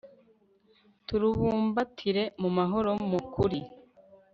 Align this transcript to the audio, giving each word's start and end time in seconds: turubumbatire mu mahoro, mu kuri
turubumbatire 1.07 2.23
mu 2.41 2.49
mahoro, 2.57 2.91
mu 3.09 3.19
kuri 3.33 3.59